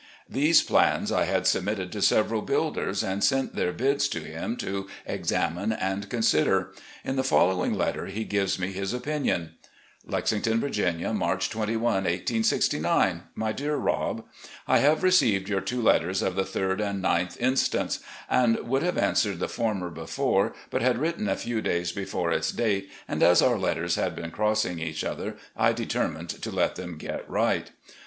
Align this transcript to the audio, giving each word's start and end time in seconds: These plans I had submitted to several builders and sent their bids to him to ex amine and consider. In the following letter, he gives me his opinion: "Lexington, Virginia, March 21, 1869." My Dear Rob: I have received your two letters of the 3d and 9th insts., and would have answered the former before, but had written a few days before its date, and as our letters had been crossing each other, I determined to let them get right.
These 0.27 0.63
plans 0.63 1.11
I 1.11 1.25
had 1.25 1.45
submitted 1.45 1.91
to 1.91 2.01
several 2.01 2.41
builders 2.41 3.03
and 3.03 3.23
sent 3.23 3.55
their 3.55 3.71
bids 3.71 4.07
to 4.07 4.19
him 4.21 4.57
to 4.57 4.87
ex 5.05 5.29
amine 5.31 5.77
and 5.79 6.09
consider. 6.09 6.71
In 7.05 7.17
the 7.17 7.23
following 7.23 7.75
letter, 7.75 8.07
he 8.07 8.23
gives 8.23 8.57
me 8.57 8.71
his 8.71 8.93
opinion: 8.95 9.51
"Lexington, 10.03 10.59
Virginia, 10.59 11.13
March 11.13 11.51
21, 11.51 11.81
1869." 12.05 13.23
My 13.35 13.51
Dear 13.51 13.75
Rob: 13.75 14.25
I 14.67 14.79
have 14.79 15.03
received 15.03 15.47
your 15.47 15.61
two 15.61 15.83
letters 15.83 16.23
of 16.23 16.35
the 16.35 16.45
3d 16.45 16.79
and 16.79 17.03
9th 17.03 17.37
insts., 17.39 17.99
and 18.27 18.57
would 18.67 18.81
have 18.81 18.97
answered 18.97 19.37
the 19.39 19.47
former 19.47 19.91
before, 19.91 20.55
but 20.71 20.81
had 20.81 20.97
written 20.97 21.27
a 21.29 21.35
few 21.37 21.61
days 21.61 21.91
before 21.91 22.31
its 22.31 22.51
date, 22.51 22.89
and 23.07 23.21
as 23.21 23.39
our 23.43 23.59
letters 23.59 23.97
had 23.97 24.15
been 24.15 24.31
crossing 24.31 24.79
each 24.79 25.03
other, 25.03 25.37
I 25.55 25.73
determined 25.73 26.29
to 26.29 26.49
let 26.49 26.73
them 26.73 26.97
get 26.97 27.29
right. 27.29 27.69